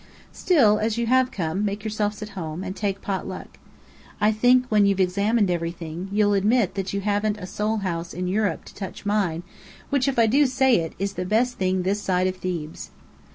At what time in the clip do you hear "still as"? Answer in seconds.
0.33-0.97